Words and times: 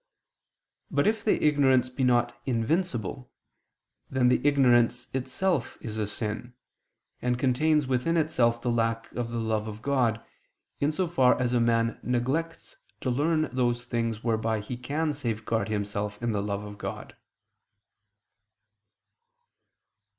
But 0.89 1.05
if 1.05 1.23
the 1.23 1.45
ignorance 1.45 1.87
be 1.87 2.03
not 2.03 2.35
invincible, 2.47 3.31
then 4.09 4.29
the 4.29 4.41
ignorance 4.43 5.07
itself 5.13 5.77
is 5.79 5.99
a 5.99 6.07
sin, 6.07 6.55
and 7.21 7.37
contains 7.37 7.85
within 7.85 8.17
itself 8.17 8.63
the 8.63 8.71
lack 8.71 9.11
of 9.11 9.29
the 9.29 9.37
love 9.37 9.67
of 9.67 9.83
God, 9.83 10.19
in 10.79 10.91
so 10.91 11.07
far 11.07 11.39
as 11.39 11.53
a 11.53 11.59
man 11.61 11.99
neglects 12.01 12.77
to 13.01 13.11
learn 13.11 13.47
those 13.53 13.85
things 13.85 14.23
whereby 14.23 14.59
he 14.59 14.75
can 14.75 15.13
safeguard 15.13 15.69
himself 15.69 16.19
in 16.19 16.31
the 16.31 16.41
love 16.41 16.63
of 16.63 16.79
God. 16.79 17.15